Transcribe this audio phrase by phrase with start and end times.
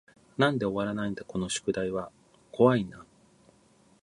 [0.35, 2.11] なんで終わらないだこの宿題は
[2.51, 3.05] 怖い y な